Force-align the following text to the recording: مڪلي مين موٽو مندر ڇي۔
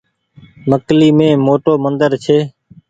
مڪلي 0.69 1.09
مين 1.17 1.31
موٽو 1.45 1.73
مندر 1.83 2.11
ڇي۔ 2.23 2.37